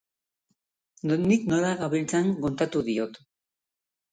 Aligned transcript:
Nondik 1.11 1.45
nora 1.53 1.75
gabiltzan 1.83 2.33
kontatu 2.47 2.85
diot. 2.89 3.21